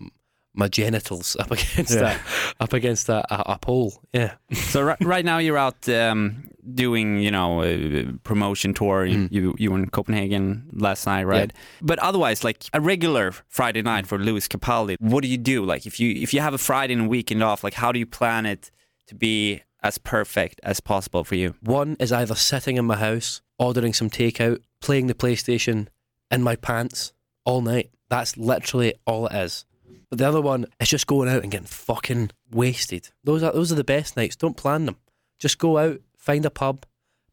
my 0.55 0.69
genitals 0.69 1.37
up 1.39 1.51
against 1.57 1.93
Yeah. 1.95 2.01
that 2.01 2.21
up 2.61 2.73
against 2.73 3.07
that 3.07 3.27
a, 3.31 3.53
a 3.53 3.59
pole. 3.59 4.03
Yeah, 4.13 4.35
So 4.53 4.83
right, 4.83 4.99
right 5.05 5.25
now 5.25 5.39
you're 5.39 5.57
out 5.59 5.89
um, 5.89 6.49
doing, 6.75 7.19
you 7.21 7.31
know, 7.31 7.63
a 7.63 8.05
promotion 8.25 8.75
tour. 8.75 9.05
You, 9.07 9.29
you 9.31 9.55
you 9.59 9.71
were 9.71 9.79
in 9.79 9.89
Copenhagen 9.91 10.69
last 10.73 11.07
night, 11.07 11.25
right? 11.25 11.53
But 11.81 11.99
otherwise, 12.01 12.45
like 12.45 12.65
a 12.73 12.81
regular 12.81 13.33
Friday 13.49 13.83
night 13.83 14.07
for 14.07 14.19
Lewis 14.19 14.49
Capaldi, 14.49 14.97
what 15.01 15.23
do 15.23 15.29
you 15.29 15.39
do? 15.39 15.65
Like 15.65 15.87
if 15.87 16.01
you 16.01 16.11
if 16.23 16.35
you 16.35 16.41
have 16.41 16.55
a 16.55 16.59
Friday 16.59 16.95
and 16.95 17.09
weekend 17.09 17.43
off, 17.43 17.63
like 17.65 17.75
how 17.75 17.93
do 17.93 17.99
you 17.99 18.07
plan 18.07 18.45
it 18.47 18.71
to 19.07 19.15
be 19.15 19.63
as 19.83 19.97
perfect 19.99 20.61
as 20.63 20.81
possible 20.81 21.25
for 21.25 21.37
you? 21.37 21.55
one 21.63 21.97
is 21.99 22.13
either 22.13 22.35
sitting 22.35 22.77
in 22.77 22.85
my 22.85 22.97
house 22.97 23.41
ordering 23.59 23.93
some 23.95 24.11
takeout, 24.11 24.59
playing 24.81 25.07
the 25.07 25.15
PlayStation 25.15 25.87
in 26.31 26.43
my 26.43 26.57
pants 26.57 27.13
all 27.45 27.61
night. 27.63 27.91
That's 28.09 28.37
literally 28.37 28.95
all 29.07 29.27
it 29.29 29.35
is. 29.37 29.65
But 30.11 30.19
the 30.19 30.29
other 30.29 30.41
one 30.41 30.67
is 30.81 30.91
just 30.93 31.07
going 31.07 31.29
out 31.29 31.43
and 31.43 31.53
getting 31.53 31.67
fucking 31.67 32.31
wasted. 32.53 33.09
Those 33.27 33.47
are 33.47 33.53
those 33.53 33.73
are 33.75 33.83
the 33.83 33.99
best 33.99 34.17
nights. 34.17 34.37
Don't 34.37 34.57
plan 34.57 34.87
them. 34.87 34.97
Just 35.43 35.59
go 35.59 35.79
out, 35.79 35.97
find 36.19 36.47
a 36.47 36.51
pub, 36.51 36.87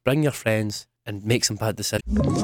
bring 0.06 0.24
your 0.24 0.34
friends, 0.34 0.88
and 1.06 1.26
make 1.26 1.46
some 1.46 1.58
bad 1.58 1.76
decisions. 1.76 2.44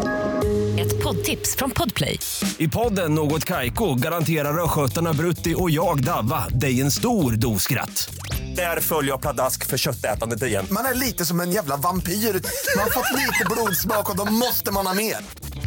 Ett 0.79 1.03
poddtips 1.03 1.55
från 1.55 1.71
Podplay. 1.71 2.19
I 2.57 2.67
podden 2.67 3.15
Något 3.15 3.45
Kaiko 3.45 3.95
garanterar 3.95 4.63
östgötarna 4.63 5.13
Brutti 5.13 5.55
och 5.57 5.69
jag, 5.69 6.03
Davva, 6.03 6.47
dig 6.49 6.81
en 6.81 6.91
stor 6.91 7.31
dos 7.31 7.63
skratt. 7.63 8.15
Där 8.55 8.79
följer 8.79 9.11
jag 9.11 9.21
pladask 9.21 9.65
för 9.65 9.77
köttätandet 9.77 10.43
igen. 10.43 10.65
Man 10.71 10.85
är 10.85 10.93
lite 10.93 11.25
som 11.25 11.39
en 11.39 11.51
jävla 11.51 11.77
vampyr. 11.77 12.13
Man 12.13 12.83
har 12.83 12.89
fått 12.89 13.11
lite 13.19 13.45
blodsmak 13.51 14.09
och 14.09 14.17
då 14.17 14.33
måste 14.33 14.71
man 14.71 14.87
ha 14.87 14.93
mer. 14.93 15.15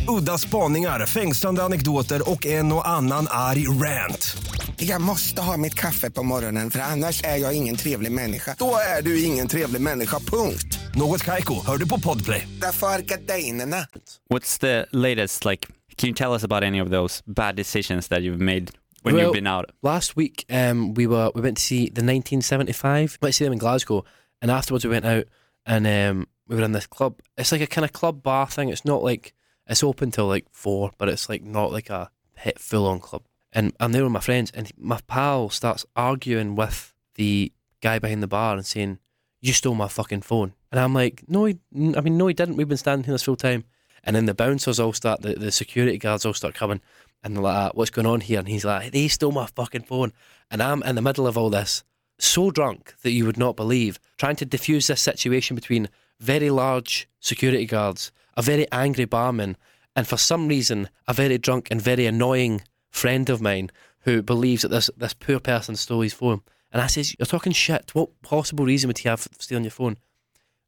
Udda 0.08 0.38
spaningar, 0.38 1.06
fängslande 1.06 1.62
anekdoter 1.62 2.30
och 2.30 2.46
en 2.46 2.72
och 2.72 2.88
annan 2.88 3.26
arg 3.30 3.68
rant. 3.68 4.36
Jag 4.76 5.00
måste 5.00 5.42
ha 5.42 5.56
mitt 5.56 5.74
kaffe 5.74 6.10
på 6.10 6.22
morgonen 6.22 6.70
för 6.70 6.78
annars 6.80 7.24
är 7.24 7.36
jag 7.36 7.54
ingen 7.56 7.76
trevlig 7.76 8.12
människa. 8.12 8.56
Då 8.58 8.76
är 8.98 9.02
du 9.02 9.22
ingen 9.24 9.48
trevlig 9.48 9.80
människa, 9.80 10.18
punkt. 10.18 10.78
Något 10.94 11.24
Kaiko, 11.24 11.66
hör 11.66 11.76
du 11.78 11.88
på 11.88 12.00
Podplay. 12.00 12.48
Därför 12.60 12.86
är 12.86 12.98
gardinerna. 12.98 13.86
What's 14.34 14.60
the 14.60 14.96
latest? 14.96 15.44
Like, 15.44 15.66
can 15.96 16.08
you 16.08 16.14
tell 16.16 16.30
us 16.32 16.44
about 16.44 16.62
any 16.62 16.82
of 16.82 16.90
those 16.90 17.22
bad 17.26 17.56
decisions 17.56 18.08
that 18.08 18.18
you've 18.18 18.38
made 18.44 18.66
when 19.02 19.14
Well- 19.14 19.24
you've 19.24 19.32
been 19.34 19.46
out? 19.46 19.64
Last 19.82 20.16
week, 20.16 20.44
um, 20.52 20.94
we 20.94 21.06
were 21.06 21.30
we 21.34 21.40
went 21.42 21.56
to 21.56 21.62
see 21.62 21.84
the 21.94 22.02
1975. 22.02 23.18
Went 23.20 23.32
to 23.34 23.36
see 23.36 23.44
them 23.44 23.52
in 23.52 23.58
Glasgow, 23.58 24.04
and 24.42 24.50
afterwards 24.50 24.84
we 24.84 24.90
went 24.90 25.04
out 25.06 25.24
and 25.66 25.86
um, 25.86 26.26
we 26.48 26.56
were 26.56 26.64
in 26.64 26.72
this 26.72 26.86
club. 26.88 27.12
It's 27.40 27.52
like 27.52 27.64
a 27.64 27.74
kind 27.74 27.84
of 27.84 27.92
club 27.92 28.22
bar 28.22 28.46
thing. 28.50 28.72
It's 28.72 28.84
not 28.84 29.02
like 29.10 29.32
it's 29.66 29.82
open 29.82 30.10
till 30.10 30.26
like 30.26 30.46
four, 30.50 30.92
but 30.98 31.08
it's 31.08 31.28
like 31.28 31.42
not 31.42 31.72
like 31.72 31.90
a 31.90 32.10
hit 32.36 32.58
full 32.58 32.86
on 32.86 33.00
club. 33.00 33.22
And 33.52 33.72
I'm 33.80 33.92
there 33.92 34.02
with 34.02 34.12
my 34.12 34.20
friends, 34.20 34.50
and 34.52 34.70
my 34.76 35.00
pal 35.06 35.48
starts 35.48 35.86
arguing 35.96 36.56
with 36.56 36.92
the 37.14 37.52
guy 37.80 37.98
behind 37.98 38.22
the 38.22 38.28
bar 38.28 38.56
and 38.56 38.66
saying, 38.66 38.98
"You 39.40 39.52
stole 39.52 39.74
my 39.74 39.88
fucking 39.88 40.22
phone." 40.22 40.52
And 40.70 40.80
I'm 40.80 40.94
like, 40.94 41.24
"No, 41.26 41.46
he, 41.46 41.58
I 41.74 42.00
mean, 42.00 42.18
no, 42.18 42.26
he 42.26 42.34
didn't. 42.34 42.56
We've 42.56 42.68
been 42.68 42.76
standing 42.76 43.04
here 43.04 43.14
this 43.14 43.22
full 43.22 43.36
time." 43.36 43.64
And 44.04 44.14
then 44.14 44.26
the 44.26 44.34
bouncers 44.34 44.78
all 44.78 44.92
start, 44.92 45.22
the, 45.22 45.34
the 45.34 45.50
security 45.50 45.98
guards 45.98 46.24
all 46.24 46.34
start 46.34 46.54
coming, 46.54 46.80
and 47.24 47.34
they're 47.34 47.42
like, 47.42 47.56
ah, 47.56 47.70
"What's 47.74 47.90
going 47.90 48.06
on 48.06 48.20
here?" 48.20 48.38
And 48.38 48.48
he's 48.48 48.64
like, 48.64 48.92
"They 48.92 49.08
stole 49.08 49.32
my 49.32 49.46
fucking 49.46 49.84
phone." 49.84 50.12
And 50.50 50.62
I'm 50.62 50.82
in 50.82 50.94
the 50.94 51.02
middle 51.02 51.26
of 51.26 51.36
all 51.36 51.50
this, 51.50 51.82
so 52.18 52.50
drunk 52.50 52.94
that 53.02 53.12
you 53.12 53.24
would 53.24 53.38
not 53.38 53.56
believe, 53.56 53.98
trying 54.18 54.36
to 54.36 54.44
diffuse 54.44 54.86
this 54.86 55.00
situation 55.00 55.54
between 55.54 55.88
very 56.20 56.50
large 56.50 57.08
security 57.20 57.66
guards, 57.66 58.12
a 58.36 58.42
very 58.42 58.66
angry 58.72 59.04
barman, 59.06 59.56
and 59.94 60.06
for 60.06 60.16
some 60.16 60.48
reason, 60.48 60.88
a 61.08 61.12
very 61.14 61.38
drunk 61.38 61.68
and 61.70 61.80
very 61.80 62.06
annoying 62.06 62.62
friend 62.90 63.28
of 63.30 63.40
mine 63.40 63.70
who 64.00 64.22
believes 64.22 64.62
that 64.62 64.68
this 64.68 64.90
this 64.96 65.14
poor 65.14 65.40
person 65.40 65.76
stole 65.76 66.02
his 66.02 66.12
phone. 66.14 66.40
And 66.72 66.82
I 66.82 66.86
says, 66.88 67.14
"You're 67.18 67.26
talking 67.26 67.52
shit. 67.52 67.94
What 67.94 68.20
possible 68.22 68.64
reason 68.66 68.88
would 68.88 68.98
he 68.98 69.08
have 69.08 69.20
for 69.20 69.30
stealing 69.38 69.64
your 69.64 69.70
phone?" 69.70 69.96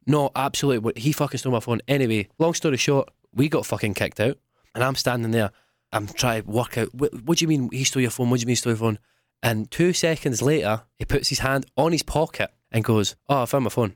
No, 0.06 0.30
absolutely. 0.34 0.78
what- 0.78 0.98
He 0.98 1.12
fucking 1.12 1.38
stole 1.38 1.52
my 1.52 1.60
phone. 1.60 1.80
Anyway, 1.86 2.28
long 2.38 2.54
story 2.54 2.76
short, 2.78 3.10
we 3.34 3.48
got 3.48 3.66
fucking 3.66 3.94
kicked 3.94 4.20
out, 4.20 4.38
and 4.74 4.82
I'm 4.82 4.94
standing 4.94 5.32
there. 5.32 5.50
I'm 5.92 6.06
trying 6.06 6.42
to 6.44 6.50
work 6.50 6.76
out. 6.78 6.94
What, 6.94 7.12
what 7.24 7.38
do 7.38 7.44
you 7.44 7.48
mean 7.48 7.68
he 7.72 7.84
stole 7.84 8.02
your 8.02 8.10
phone? 8.10 8.30
What 8.30 8.38
do 8.38 8.42
you 8.42 8.46
mean 8.46 8.52
he 8.52 8.56
stole 8.56 8.72
your 8.72 8.78
phone? 8.78 8.98
And 9.42 9.70
two 9.70 9.92
seconds 9.92 10.42
later, 10.42 10.82
he 10.98 11.04
puts 11.04 11.28
his 11.28 11.38
hand 11.40 11.66
on 11.76 11.92
his 11.92 12.02
pocket 12.02 12.50
and 12.72 12.84
goes, 12.84 13.16
"Oh, 13.28 13.42
I 13.42 13.46
found 13.46 13.64
my 13.64 13.70
phone." 13.70 13.94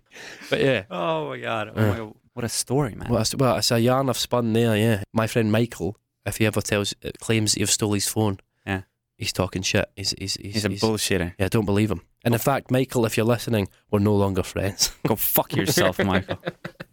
But 0.51 0.61
yeah, 0.61 0.85
Oh 0.91 1.31
my 1.31 1.39
god! 1.39 1.73
Oh 1.75 1.83
uh. 1.83 1.89
my 1.89 1.97
god. 1.99 2.15
What 2.35 2.45
a 2.45 2.49
story, 2.49 2.95
man. 2.95 3.09
well, 3.11 3.21
it's, 3.21 3.35
well, 3.35 3.57
it's 3.57 3.71
a 3.71 3.79
yarn 3.81 4.09
I've 4.09 4.17
spun 4.19 4.53
there. 4.55 4.77
Yeah, 4.77 5.03
my 5.13 5.27
friend 5.27 5.53
Michael, 5.53 5.97
if 6.25 6.39
he 6.39 6.47
ever 6.47 6.61
tells 6.63 6.95
uh, 7.05 7.11
claims 7.21 7.53
that 7.53 7.61
you've 7.61 7.71
stole 7.71 7.93
his 7.93 8.09
phone, 8.09 8.39
Yeah. 8.67 8.83
he's 9.19 9.33
talking 9.33 9.63
shit. 9.63 9.91
He's 9.97 10.15
he's 10.19 10.35
he's, 10.35 10.55
He's 10.55 10.65
a 10.65 10.71
bullshitter. 10.71 11.35
Yeah, 11.39 11.49
don't 11.49 11.67
believe 11.67 11.91
him. 11.91 12.01
And 12.25 12.35
in 12.35 12.39
fact, 12.41 12.71
Michael, 12.71 13.05
if 13.05 13.17
you're 13.17 13.27
listening, 13.27 13.69
we're 13.91 13.99
no 13.99 14.15
longer 14.15 14.43
friends. 14.45 14.93
Go 15.07 15.17
fuck 15.17 15.55
yourself, 15.57 15.99
Michael. 16.05 16.39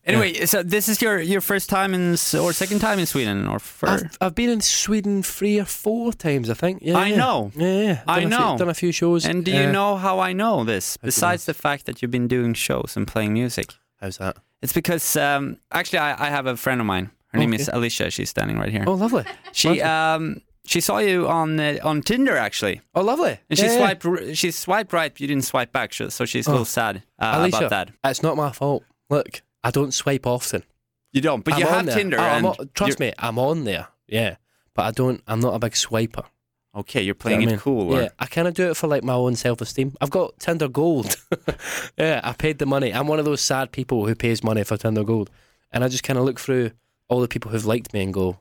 Anyway, 0.03 0.45
so 0.45 0.63
this 0.63 0.89
is 0.89 1.01
your 1.01 1.21
your 1.21 1.39
first 1.41 1.69
time 1.69 1.93
in 1.93 2.11
or 2.13 2.51
second 2.51 2.79
time 2.79 2.99
in 2.99 3.05
Sweden 3.05 3.47
or 3.47 3.59
first? 3.59 4.03
I've, 4.05 4.17
I've 4.19 4.35
been 4.35 4.49
in 4.49 4.59
Sweden 4.61 5.23
three 5.23 5.59
or 5.59 5.65
four 5.65 6.11
times, 6.13 6.49
I 6.49 6.55
think. 6.55 6.79
Yeah, 6.81 6.97
I 6.97 7.07
yeah. 7.09 7.15
know. 7.15 7.51
Yeah, 7.55 7.81
yeah. 7.81 8.03
I 8.07 8.19
Done 8.21 8.33
a 8.33 8.35
few- 8.35 8.39
know. 8.45 8.57
done 8.57 8.69
a 8.69 8.73
few 8.73 8.91
shows. 8.91 9.25
And 9.25 9.45
do 9.45 9.51
you 9.51 9.67
Uh, 9.69 9.71
know 9.71 9.95
how 9.97 10.19
I 10.19 10.33
know 10.33 10.63
this? 10.65 10.97
Besides 10.97 11.45
the 11.45 11.53
fact 11.53 11.85
that 11.85 12.01
you've 12.01 12.11
been 12.11 12.27
doing 12.27 12.53
shows 12.55 12.93
and 12.97 13.07
playing 13.07 13.31
music, 13.33 13.75
How's 14.01 14.17
that? 14.17 14.37
It's 14.61 14.73
because 14.73 15.15
um, 15.15 15.57
actually 15.71 15.99
I, 15.99 16.27
I 16.27 16.29
have 16.29 16.45
a 16.45 16.55
friend 16.57 16.81
of 16.81 16.87
mine. 16.87 17.11
Her 17.31 17.39
name 17.39 17.53
Okay. 17.53 17.61
is 17.61 17.69
Alicia. 17.71 18.09
She's 18.11 18.29
standing 18.29 18.57
right 18.57 18.71
here. 18.71 18.83
Oh, 18.87 18.93
lovely. 18.95 19.23
she 19.51 19.81
um 19.81 20.41
she 20.65 20.81
saw 20.81 20.97
you 20.99 21.27
on 21.27 21.59
uh, 21.59 21.77
on 21.83 22.01
Tinder 22.01 22.35
actually, 22.37 22.81
Oh, 22.95 23.01
lovely. 23.01 23.37
and 23.49 23.57
she 23.59 23.65
Yeah, 23.65 23.71
yeah. 23.73 23.77
swiped 23.77 24.05
r- 24.05 24.33
she 24.35 24.51
swiped 24.51 24.93
right. 24.93 25.19
You 25.19 25.27
didn't 25.27 25.45
swipe 25.45 25.71
back, 25.71 25.93
so 25.93 26.09
so 26.09 26.25
she's 26.25 26.47
a 26.47 26.49
Oh. 26.49 26.53
little 26.53 26.65
sad 26.65 27.03
uh, 27.19 27.33
Alicia, 27.35 27.57
about 27.57 27.69
that. 27.69 27.91
It's 28.09 28.23
not 28.23 28.35
my 28.35 28.51
fault. 28.51 28.83
Look, 29.09 29.41
I 29.63 29.71
don't 29.71 29.93
swipe 29.93 30.25
often. 30.27 30.63
You 31.11 31.21
don't, 31.21 31.43
but 31.43 31.57
you 31.57 31.65
I'm 31.65 31.69
on 31.71 31.73
have 31.77 31.85
there. 31.87 31.95
Tinder. 31.95 32.17
Oh, 32.19 32.23
I'm 32.23 32.45
and 32.45 32.59
on- 32.59 32.69
trust 32.73 32.99
me, 32.99 33.13
I'm 33.19 33.37
on 33.39 33.63
there. 33.63 33.87
Yeah, 34.07 34.35
but 34.75 34.85
I 34.85 34.91
don't. 34.91 35.21
I'm 35.27 35.39
not 35.39 35.53
a 35.55 35.59
big 35.59 35.73
swiper. 35.73 36.25
Okay, 36.75 37.01
you're 37.01 37.13
Do 37.15 37.17
you 37.17 37.35
playing 37.35 37.39
know 37.41 37.45
what 37.45 37.49
I 37.49 37.51
it 37.51 37.55
mean? 37.55 37.59
cool. 37.59 37.93
or- 37.93 38.01
Yeah, 38.03 38.09
I 38.19 38.25
kind 38.27 38.47
of 38.47 38.53
do 38.53 38.69
it 38.69 38.77
for 38.77 38.87
like 38.87 39.03
my 39.03 39.13
own 39.13 39.35
self 39.35 39.59
esteem. 39.61 39.95
I've 40.01 40.11
got 40.11 40.39
Tinder 40.39 40.67
Gold. 40.67 41.15
yeah, 41.97 42.21
I 42.23 42.33
paid 42.33 42.59
the 42.59 42.65
money. 42.65 42.93
I'm 42.93 43.07
one 43.07 43.19
of 43.19 43.25
those 43.25 43.41
sad 43.41 43.71
people 43.71 44.05
who 44.05 44.15
pays 44.15 44.43
money 44.43 44.63
for 44.63 44.77
Tinder 44.77 45.03
Gold, 45.03 45.29
and 45.71 45.83
I 45.83 45.87
just 45.87 46.03
kind 46.03 46.19
of 46.19 46.25
look 46.25 46.39
through 46.39 46.71
all 47.07 47.21
the 47.21 47.27
people 47.27 47.49
who've 47.51 47.65
liked 47.65 47.93
me 47.93 48.01
and 48.03 48.13
go, 48.13 48.39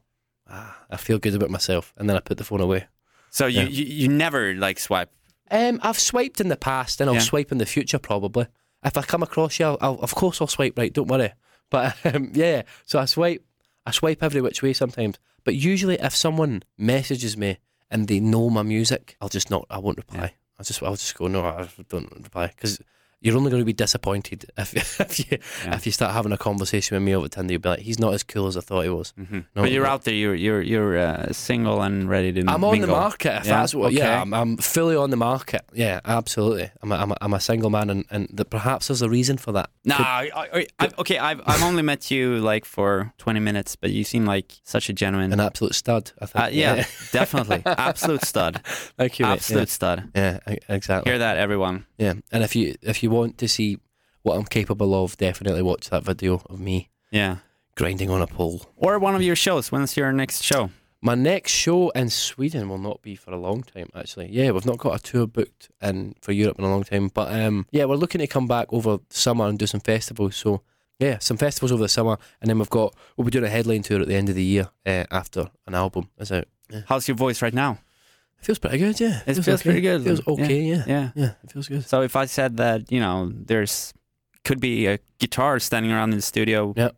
ah, 0.48 0.76
I 0.90 0.96
feel 0.98 1.18
good 1.18 1.34
about 1.34 1.50
myself, 1.50 1.94
and 1.96 2.08
then 2.08 2.16
I 2.16 2.20
put 2.20 2.36
the 2.38 2.44
phone 2.44 2.60
away. 2.60 2.86
So 3.30 3.46
you, 3.46 3.62
you 3.62 3.84
you 3.84 4.08
never 4.08 4.54
like 4.54 4.78
swipe. 4.78 5.10
Um, 5.50 5.80
I've 5.82 5.98
swiped 5.98 6.40
in 6.40 6.48
the 6.48 6.56
past, 6.56 7.00
and 7.00 7.08
I'll 7.08 7.16
Yeah. 7.16 7.20
swipe 7.22 7.50
in 7.52 7.58
the 7.58 7.66
future 7.66 7.98
probably. 7.98 8.46
If 8.84 8.96
I 8.96 9.02
come 9.02 9.22
across 9.22 9.58
you, 9.58 9.66
I'll, 9.66 9.78
I'll, 9.80 9.98
of 10.00 10.14
course 10.14 10.40
I'll 10.40 10.46
swipe 10.46 10.76
right. 10.78 10.92
Don't 10.92 11.08
worry. 11.08 11.32
But 11.70 11.96
um, 12.14 12.30
yeah, 12.34 12.62
so 12.84 12.98
I 12.98 13.06
swipe, 13.06 13.42
I 13.86 13.90
swipe 13.90 14.22
every 14.22 14.40
which 14.42 14.62
way 14.62 14.72
sometimes. 14.74 15.18
But 15.44 15.54
usually, 15.54 15.96
if 15.96 16.14
someone 16.14 16.62
messages 16.76 17.36
me 17.36 17.58
and 17.90 18.08
they 18.08 18.20
know 18.20 18.50
my 18.50 18.62
music, 18.62 19.16
I'll 19.20 19.28
just 19.28 19.50
not. 19.50 19.66
I 19.70 19.78
won't 19.78 19.98
reply. 19.98 20.34
I'll 20.58 20.64
just, 20.64 20.82
I'll 20.82 20.92
just 20.96 21.16
go 21.16 21.28
no. 21.28 21.44
I 21.44 21.68
don't 21.88 22.10
reply 22.12 22.48
because 22.48 22.80
you're 23.20 23.36
only 23.36 23.50
going 23.50 23.60
to 23.60 23.66
be 23.66 23.72
disappointed 23.72 24.46
if 24.58 25.00
if 25.00 25.18
you 25.18 25.38
Yeah. 25.64 25.74
if 25.76 25.86
you 25.86 25.92
start 25.92 26.12
having 26.12 26.32
a 26.32 26.38
conversation 26.38 26.94
with 26.96 27.02
me 27.02 27.14
over 27.14 27.28
Tinder. 27.28 27.52
You'll 27.52 27.60
be 27.62 27.68
like, 27.70 27.78
he's 27.80 27.98
not 27.98 28.14
as 28.14 28.22
cool 28.22 28.46
as 28.46 28.56
I 28.56 28.60
thought 28.60 28.82
he 28.84 28.90
was. 28.90 29.12
hmm 29.16 29.38
No, 29.54 29.62
but 29.62 29.72
you're 29.72 29.84
no. 29.84 29.90
out 29.90 30.04
there. 30.04 30.14
You're 30.14 30.34
you're 30.34 30.62
you're 30.62 30.98
uh, 30.98 31.32
single 31.32 31.82
and 31.82 32.08
ready 32.08 32.32
to. 32.32 32.40
I'm 32.48 32.62
on 32.64 32.80
the 32.80 32.86
market. 32.86 33.38
If 33.40 33.46
Yeah, 33.46 33.60
that's 33.60 33.74
what, 33.74 33.86
okay. 33.86 33.96
yeah, 33.98 34.20
I'm, 34.22 34.32
I'm 34.32 34.56
fully 34.56 34.96
on 34.96 35.10
the 35.10 35.16
market. 35.16 35.62
Yeah, 35.72 36.00
absolutely. 36.04 36.70
I'm 36.82 36.92
a, 36.92 36.96
I'm 36.96 37.10
a, 37.12 37.16
I'm 37.20 37.34
a 37.34 37.40
single 37.40 37.70
man, 37.70 37.90
and, 37.90 38.04
and 38.10 38.28
the, 38.32 38.44
perhaps 38.44 38.88
there's 38.88 39.02
a 39.02 39.08
reason 39.08 39.36
for 39.38 39.52
that. 39.52 39.70
Nah, 39.84 39.96
Could- 39.96 40.04
I, 40.06 40.66
I, 40.78 40.88
okay. 41.00 41.18
I've 41.18 41.40
I've 41.46 41.62
only 41.62 41.82
met 41.82 42.10
you 42.10 42.38
like 42.38 42.64
for 42.64 43.12
20 43.18 43.40
minutes, 43.40 43.76
but 43.76 43.90
you 43.90 44.04
seem 44.04 44.24
like 44.26 44.52
such 44.64 44.88
a 44.88 44.92
genuine. 44.92 45.32
an 45.32 45.40
absolute 45.40 45.74
stud. 45.74 46.12
I 46.20 46.26
think. 46.26 46.44
uh, 46.44 46.48
yeah, 46.52 46.84
definitely, 47.12 47.62
absolute 47.66 48.24
stud, 48.24 48.60
Thank 48.96 49.18
you. 49.18 49.26
mate. 49.26 49.32
absolute 49.32 49.68
stud. 49.68 50.10
Yeah, 50.14 50.38
yeah, 50.46 50.56
exactly. 50.68 51.10
Hear 51.10 51.18
that, 51.18 51.36
everyone? 51.38 51.86
Yeah, 51.98 52.14
and 52.32 52.44
if 52.44 52.54
you 52.54 52.76
if 52.82 53.02
you 53.02 53.07
want 53.08 53.38
to 53.38 53.48
see 53.48 53.78
what 54.22 54.36
I'm 54.36 54.44
capable 54.44 54.94
of, 55.04 55.16
definitely 55.16 55.62
watch 55.62 55.90
that 55.90 56.04
video 56.04 56.42
of 56.50 56.60
me 56.60 56.90
Yeah. 57.10 57.36
grinding 57.76 58.10
on 58.10 58.20
a 58.22 58.26
pole. 58.26 58.62
Or 58.76 58.98
one 58.98 59.14
of 59.14 59.22
your 59.22 59.36
shows. 59.36 59.70
When's 59.72 59.96
your 59.96 60.12
next 60.12 60.42
show? 60.42 60.70
My 61.00 61.14
next 61.14 61.52
show 61.52 61.90
in 61.90 62.10
Sweden 62.10 62.68
will 62.68 62.78
not 62.78 63.02
be 63.02 63.14
for 63.14 63.30
a 63.30 63.36
long 63.38 63.62
time, 63.62 63.88
actually. 63.94 64.30
Yeah, 64.32 64.50
we've 64.50 64.66
not 64.66 64.78
got 64.78 64.98
a 64.98 65.02
tour 65.02 65.26
booked 65.28 65.68
in 65.80 66.16
for 66.20 66.32
Europe 66.32 66.58
in 66.58 66.64
a 66.64 66.68
long 66.70 66.82
time, 66.82 67.08
but 67.14 67.32
um, 67.32 67.66
yeah, 67.70 67.84
we're 67.84 67.94
looking 67.94 68.18
to 68.18 68.26
come 68.26 68.48
back 68.48 68.66
over 68.72 68.98
summer 69.08 69.46
and 69.46 69.56
do 69.58 69.66
some 69.68 69.78
festivals. 69.80 70.34
So 70.34 70.62
yeah, 70.98 71.18
some 71.20 71.36
festivals 71.36 71.70
over 71.70 71.84
the 71.84 71.88
summer, 71.88 72.18
and 72.40 72.50
then 72.50 72.58
we've 72.58 72.68
got 72.68 72.96
we'll 73.16 73.24
be 73.24 73.30
doing 73.30 73.44
a 73.44 73.48
headline 73.48 73.82
tour 73.82 74.00
at 74.00 74.08
the 74.08 74.16
end 74.16 74.28
of 74.28 74.34
the 74.34 74.42
year 74.42 74.70
uh, 74.84 75.04
after 75.12 75.48
an 75.68 75.74
album 75.76 76.08
is 76.18 76.32
out. 76.32 76.48
Yeah. 76.68 76.80
How's 76.88 77.06
your 77.06 77.16
voice 77.16 77.40
right 77.42 77.54
now? 77.54 77.78
It 78.40 78.44
feels 78.44 78.58
pretty 78.58 78.78
good, 78.78 79.00
yeah. 79.00 79.20
It 79.26 79.34
feels 79.42 79.62
pretty 79.62 79.80
good. 79.80 80.00
It 80.02 80.04
Feels 80.04 80.26
okay, 80.26 80.62
yeah. 80.62 80.84
Yeah. 80.86 81.10
yeah. 81.14 81.32
it 81.42 81.52
feels 81.52 81.68
good. 81.68 81.84
So 81.84 82.02
if 82.02 82.14
I 82.16 82.26
said 82.26 82.56
that, 82.58 82.90
you 82.92 83.00
know, 83.00 83.32
there's 83.34 83.92
could 84.44 84.60
be 84.60 84.86
a 84.86 84.98
guitar 85.18 85.58
standing 85.58 85.92
around 85.92 86.10
in 86.12 86.16
the 86.18 86.22
studio, 86.22 86.72
Yeah. 86.76 86.90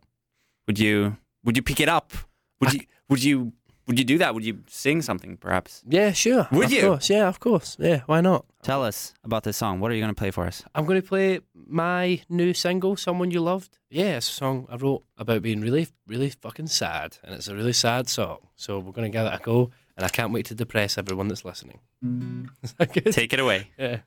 would 0.67 0.79
you 0.79 1.17
would 1.43 1.57
you 1.57 1.63
pick 1.63 1.79
it 1.79 1.89
up? 1.89 2.13
Would 2.59 2.69
I- 2.69 2.73
you 2.73 2.79
would 3.09 3.23
you 3.23 3.53
would 3.87 3.97
you 3.99 4.05
do 4.05 4.17
that? 4.19 4.33
Would 4.33 4.45
you 4.45 4.59
sing 4.67 5.01
something 5.01 5.37
perhaps? 5.37 5.83
Yeah, 5.87 6.11
sure. 6.11 6.47
Would 6.51 6.65
of 6.65 6.71
you? 6.71 6.81
Course. 6.81 7.09
Yeah, 7.09 7.27
of 7.27 7.39
course. 7.39 7.77
Yeah, 7.79 8.01
why 8.05 8.21
not? 8.21 8.45
Tell 8.63 8.83
us 8.83 9.13
about 9.23 9.43
this 9.43 9.57
song. 9.57 9.79
What 9.79 9.91
are 9.91 9.95
you 9.95 10.01
going 10.01 10.13
to 10.13 10.17
play 10.19 10.31
for 10.31 10.45
us? 10.45 10.63
I'm 10.75 10.85
going 10.85 11.01
to 11.01 11.07
play 11.07 11.39
my 11.53 12.21
new 12.29 12.53
single, 12.53 12.95
"Someone 12.95 13.31
You 13.31 13.41
Loved." 13.41 13.77
Yeah, 13.89 14.17
it's 14.17 14.29
a 14.29 14.33
song 14.33 14.67
I 14.69 14.75
wrote 14.75 15.03
about 15.17 15.41
being 15.41 15.61
really, 15.61 15.87
really 16.07 16.29
fucking 16.29 16.67
sad, 16.67 17.17
and 17.23 17.33
it's 17.35 17.47
a 17.47 17.55
really 17.55 17.73
sad 17.73 18.07
song. 18.07 18.37
So 18.55 18.79
we're 18.79 18.91
going 18.93 19.11
to 19.11 19.17
give 19.17 19.25
it 19.25 19.33
a 19.33 19.39
go, 19.43 19.71
and 19.97 20.05
I 20.05 20.09
can't 20.09 20.31
wait 20.31 20.45
to 20.47 20.55
depress 20.55 20.97
everyone 20.97 21.27
that's 21.27 21.43
listening. 21.43 21.79
Is 22.63 22.73
that 22.73 22.93
good? 22.93 23.11
Take 23.11 23.33
it 23.33 23.39
away. 23.39 23.69
Yeah. 23.77 24.01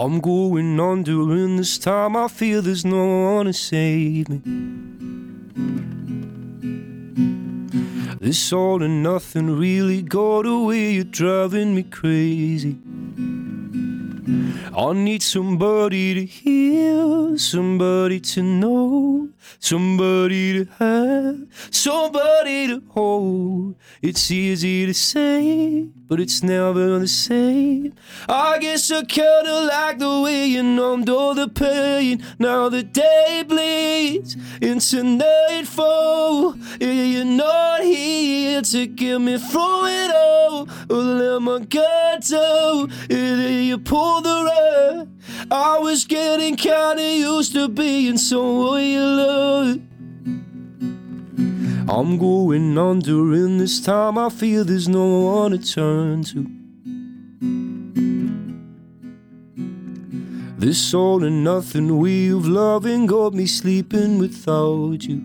I'm 0.00 0.20
going 0.20 0.78
on 0.78 1.02
during 1.02 1.56
this 1.56 1.76
time. 1.76 2.14
I 2.14 2.28
feel 2.28 2.62
there's 2.62 2.84
no 2.84 3.34
one 3.34 3.46
to 3.46 3.52
save 3.52 4.28
me. 4.28 4.40
This 8.20 8.52
all 8.52 8.80
and 8.80 9.02
nothing 9.02 9.58
really 9.58 10.02
got 10.02 10.46
away. 10.46 10.92
You're 10.92 11.02
driving 11.02 11.74
me 11.74 11.82
crazy. 11.82 12.76
I 14.76 14.92
need 14.92 15.22
somebody 15.22 16.14
to 16.14 16.24
hear, 16.24 17.38
somebody 17.38 18.20
to 18.20 18.42
know, 18.42 19.30
somebody 19.58 20.64
to 20.64 20.70
have, 20.78 21.46
somebody 21.70 22.68
to 22.68 22.82
hold. 22.90 23.76
It's 24.02 24.30
easy 24.30 24.86
to 24.86 24.92
say, 24.92 25.88
but 26.06 26.20
it's 26.20 26.42
never 26.42 26.98
the 26.98 27.08
same. 27.08 27.94
I 28.28 28.58
guess 28.58 28.90
I 28.90 29.04
kinda 29.04 29.60
like 29.66 29.98
the 29.98 30.20
way 30.20 30.46
you 30.46 30.62
numbed 30.62 31.08
all 31.08 31.34
the 31.34 31.48
pain. 31.48 32.22
Now 32.38 32.68
the 32.68 32.82
day 32.82 33.44
bleeds 33.46 34.36
into 34.60 35.02
nightfall. 35.02 36.56
Yeah, 36.78 36.92
you're 36.92 37.24
not 37.24 37.82
here 37.82 38.60
to 38.62 38.86
get 38.86 39.18
me 39.18 39.38
through 39.38 39.86
it 39.86 40.14
all. 40.14 40.68
Or 40.90 41.02
let 41.20 41.42
my 41.42 41.58
guard 41.60 42.22
down. 42.22 42.92
Yeah, 43.08 43.48
you 43.48 43.78
pull 43.78 44.20
the 44.20 44.44
rug. 44.44 44.57
I 45.50 45.78
was 45.78 46.04
getting 46.04 46.56
kinda 46.56 47.16
used 47.16 47.52
to 47.54 47.68
being 47.68 48.18
someone 48.18 48.84
you. 48.84 49.82
I'm 51.88 52.18
going 52.18 52.76
under 52.76 53.34
in 53.34 53.58
this 53.58 53.80
time. 53.80 54.18
I 54.18 54.28
feel 54.28 54.64
there's 54.64 54.88
no 54.88 55.20
one 55.20 55.52
to 55.52 55.58
turn 55.58 56.22
to. 56.24 56.46
This 60.58 60.92
all 60.92 61.24
and 61.24 61.44
nothing 61.44 61.98
way 61.98 62.28
of 62.28 62.46
loving 62.46 63.06
got 63.06 63.32
me 63.32 63.46
sleeping 63.46 64.18
without 64.18 65.02
you. 65.04 65.22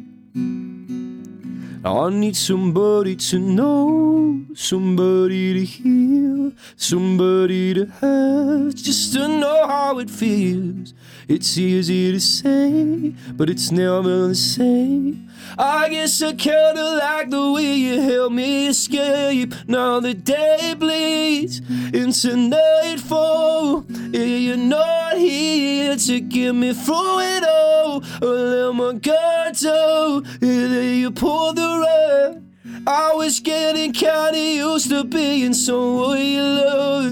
I 1.84 2.10
need 2.12 2.38
somebody 2.38 3.18
to 3.18 3.40
know, 3.40 4.46
somebody 4.54 5.54
to 5.54 5.66
hear, 5.66 6.33
somebody 6.76 7.74
to 7.74 7.86
have, 7.86 8.76
just 8.76 9.14
to 9.14 9.28
know 9.28 9.68
how 9.68 10.00
it 10.00 10.10
feels. 10.10 10.94
It's 11.28 11.58
easy 11.58 12.12
to 12.12 12.20
say, 12.20 13.14
but 13.34 13.50
it's 13.50 13.72
never 13.72 14.28
the 14.28 14.36
same. 14.36 15.30
I 15.58 15.90
guess 15.90 16.22
I 16.22 16.34
kinda 16.34 16.96
like 16.98 17.30
the 17.30 17.52
way 17.52 17.76
you 17.76 18.02
help 18.02 18.32
me 18.32 18.68
escape. 18.68 19.54
Now 19.68 20.00
the 20.00 20.14
day 20.14 20.74
bleeds 20.78 21.62
into 21.94 22.36
nightfall. 22.36 23.86
Yeah, 24.12 24.24
you're 24.24 24.58
not 24.58 25.18
here 25.18 25.96
to 25.96 26.20
get 26.20 26.54
me 26.54 26.74
through 26.74 27.20
it 27.20 27.44
all. 27.44 28.04
Let 28.22 28.76
my 28.76 28.94
guard 28.94 29.56
down. 29.58 30.26
Yeah, 30.42 30.82
you 30.82 31.12
pull 31.12 31.54
the 31.54 31.70
rug. 31.86 32.43
I 32.86 33.14
was 33.14 33.40
getting 33.40 33.94
kinda 33.94 34.38
used 34.38 34.90
to 34.90 35.06
being 35.06 35.54
someone 35.54 36.20
you 36.20 36.42
love. 36.42 37.06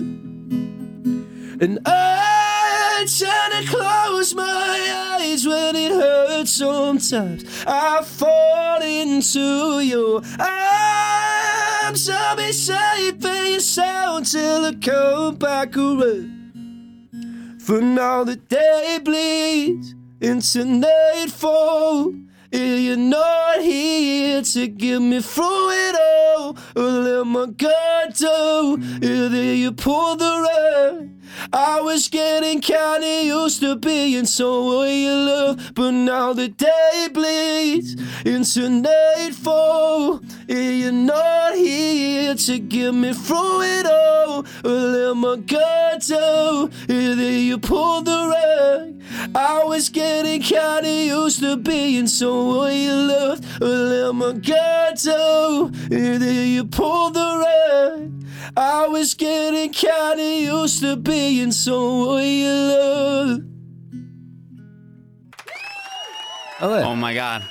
And 1.62 1.80
I 1.86 3.06
tend 3.08 3.54
to 3.54 3.72
close 3.72 4.36
my 4.36 5.18
eyes 5.18 5.48
when 5.48 5.76
it 5.76 5.94
hurts 5.94 6.52
sometimes. 6.52 7.46
I 7.66 8.02
fall 8.04 8.82
into 8.82 9.80
your 9.80 10.22
arms. 10.40 12.10
I'll 12.10 12.36
be 12.36 12.52
safe 12.52 13.24
in 13.24 13.52
your 13.52 13.60
sound 13.62 14.26
till 14.26 14.66
I 14.66 14.74
come 14.74 15.36
back 15.36 15.78
around. 15.78 17.60
For 17.62 17.80
now 17.80 18.26
the 18.26 18.36
day 18.36 19.00
bleeds 19.02 19.96
into 20.20 20.66
nightfall. 20.66 22.14
You're 22.52 22.98
not 22.98 23.62
here 23.62 24.42
to 24.42 24.68
get 24.68 25.00
me 25.00 25.22
through 25.22 25.70
it 25.70 25.96
all, 25.96 26.58
or 26.76 26.82
let 26.82 27.26
my 27.26 27.46
guard 27.46 28.14
down, 28.16 28.84
either 29.02 29.44
you 29.44 29.72
pull 29.72 30.18
the 30.18 30.26
rug. 30.26 31.10
I 31.54 31.80
was 31.80 32.10
getting 32.10 32.60
kinda 32.60 33.24
used 33.24 33.62
to 33.62 33.78
being 33.78 34.26
someone 34.26 34.90
you 34.90 35.14
love, 35.14 35.72
but 35.76 35.92
now 35.92 36.34
the 36.34 36.50
day 36.50 37.08
bleeds 37.14 37.96
into 38.26 38.70
nightfall. 38.70 40.20
You're 40.48 40.92
not 40.92 41.56
here 41.56 42.36
to 42.36 42.60
get 42.60 42.94
me 42.94 43.14
through 43.14 43.62
it 43.62 43.86
all, 43.86 44.46
or 44.66 44.70
let 44.70 45.16
my 45.16 45.36
guard 45.38 46.02
down, 46.06 46.72
either 46.90 47.32
you 47.32 47.58
pull 47.58 48.02
the 48.02 48.28
rug. 48.28 48.51
I 49.34 49.64
was 49.64 49.90
getting 49.90 50.42
kinda 50.42 50.90
used 50.90 51.40
to 51.40 51.56
being 51.56 52.08
someone 52.08 52.76
you 52.76 52.92
loved, 52.92 53.46
or 53.62 53.68
let 53.68 54.16
my 54.16 54.34
guard 54.34 54.98
down, 54.98 55.74
either 55.90 56.32
you 56.32 56.66
pull 56.66 57.12
the 57.12 57.30
rug. 57.46 58.12
I 58.58 58.88
was 58.88 59.14
getting 59.14 59.72
kinda 59.72 60.24
used 60.24 60.82
to 60.82 60.98
being 60.98 61.52
someone 61.52 62.24
you 62.24 62.50
love. 62.50 63.40
Oh 66.62 66.96
my 66.96 67.14
god. 67.14 67.44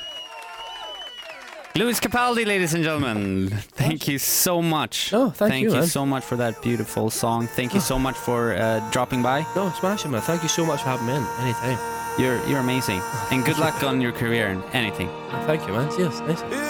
Lewis 1.77 2.00
Capaldi, 2.00 2.45
ladies 2.45 2.75
and 2.75 2.83
gentlemen. 2.83 3.49
Thank 3.49 4.09
you 4.09 4.19
so 4.19 4.61
much. 4.61 5.12
Oh, 5.12 5.31
thank 5.31 5.62
you, 5.62 5.75
you 5.75 5.87
so 5.87 6.05
much 6.05 6.25
for 6.25 6.37
that 6.37 6.61
beautiful 6.62 7.11
song. 7.11 7.47
Thank 7.47 7.75
you 7.75 7.81
so 7.81 7.97
much 7.99 8.17
for 8.17 8.55
uh, 8.55 8.81
dropping 8.91 9.23
by. 9.23 9.47
No, 9.55 9.71
smashing 9.79 10.11
man. 10.11 10.21
Thank 10.21 10.43
you 10.43 10.49
so 10.49 10.67
much 10.67 10.83
for 10.83 10.89
having 10.89 11.07
me 11.07 11.15
in. 11.15 11.25
Anytime. 11.41 11.79
You're 12.19 12.45
you're 12.49 12.59
amazing. 12.59 13.00
And 13.31 13.45
good 13.45 13.59
luck 13.59 13.85
on 13.85 14.00
your 14.00 14.12
career 14.12 14.49
and 14.49 14.65
anything. 14.73 15.09
Thank 15.47 15.67
you, 15.69 15.73
man. 15.75 15.89
Cheers. 15.97 16.21
Nice. 16.23 16.70